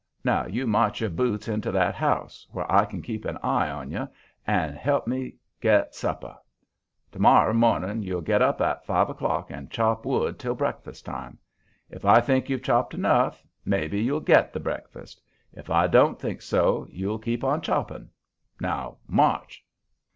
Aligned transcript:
Now, 0.23 0.47
you 0.47 0.65
march 0.65 0.99
your 1.01 1.11
boots 1.11 1.47
into 1.47 1.71
that 1.73 1.93
house, 1.93 2.47
where 2.49 2.65
I 2.71 2.85
can 2.85 3.03
keep 3.03 3.23
an 3.23 3.37
eye 3.43 3.69
on 3.69 3.91
you, 3.91 4.07
and 4.47 4.75
help 4.75 5.05
me 5.05 5.35
get 5.59 5.93
supper. 5.93 6.35
To 7.11 7.19
morrer 7.19 7.53
morning 7.53 8.01
you'll 8.01 8.21
get 8.23 8.41
up 8.41 8.61
at 8.61 8.83
five 8.83 9.11
o'clock 9.11 9.51
and 9.51 9.69
chop 9.69 10.03
wood 10.03 10.39
till 10.39 10.55
breakfast 10.55 11.05
time. 11.05 11.37
If 11.87 12.03
I 12.03 12.19
think 12.19 12.49
you've 12.49 12.63
chopped 12.63 12.95
enough, 12.95 13.43
maybe 13.63 14.01
you'll 14.01 14.21
get 14.21 14.51
the 14.53 14.59
breakfast. 14.59 15.21
If 15.53 15.69
I 15.69 15.85
don't 15.85 16.19
think 16.19 16.41
so 16.41 16.87
you'll 16.89 17.19
keep 17.19 17.43
on 17.43 17.61
chopping. 17.61 18.09
Now, 18.59 18.97
march!" 19.05 19.63